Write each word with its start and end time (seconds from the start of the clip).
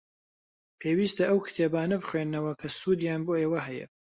پێویستە 0.79 1.23
ئەو 1.29 1.39
کتێبانە 1.47 1.95
بخوێننەوە 2.01 2.51
کە 2.61 2.67
سوودیان 2.79 3.21
بۆ 3.27 3.33
ئێوە 3.41 3.59
هەیە. 3.67 3.85